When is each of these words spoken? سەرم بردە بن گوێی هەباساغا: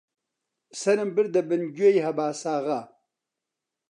سەرم 0.81 1.09
بردە 1.15 1.41
بن 1.49 1.61
گوێی 1.75 2.03
هەباساغا: 2.07 2.81